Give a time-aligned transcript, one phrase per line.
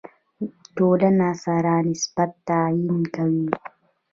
[0.75, 3.47] ټولنې سره نسبت تعیین کوي.